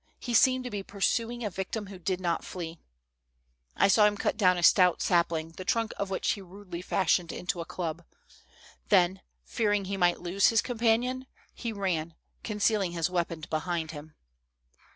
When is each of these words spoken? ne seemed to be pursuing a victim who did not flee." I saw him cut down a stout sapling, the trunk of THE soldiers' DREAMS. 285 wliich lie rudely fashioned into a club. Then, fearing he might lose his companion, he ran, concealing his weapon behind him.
ne 0.27 0.33
seemed 0.33 0.63
to 0.63 0.71
be 0.71 0.81
pursuing 0.81 1.43
a 1.45 1.49
victim 1.51 1.85
who 1.85 1.99
did 1.99 2.19
not 2.19 2.43
flee." 2.43 2.79
I 3.77 3.87
saw 3.87 4.07
him 4.07 4.17
cut 4.17 4.35
down 4.35 4.57
a 4.57 4.63
stout 4.63 4.99
sapling, 4.99 5.49
the 5.57 5.63
trunk 5.63 5.93
of 5.95 6.07
THE 6.09 6.13
soldiers' 6.15 6.33
DREAMS. 6.33 6.33
285 6.33 6.57
wliich 6.57 6.57
lie 6.57 6.57
rudely 6.57 6.81
fashioned 7.05 7.31
into 7.31 7.61
a 7.61 7.65
club. 7.65 8.03
Then, 8.89 9.21
fearing 9.43 9.85
he 9.85 9.97
might 9.97 10.19
lose 10.19 10.47
his 10.47 10.63
companion, 10.63 11.27
he 11.53 11.71
ran, 11.71 12.15
concealing 12.43 12.93
his 12.93 13.11
weapon 13.11 13.45
behind 13.51 13.91
him. 13.91 14.15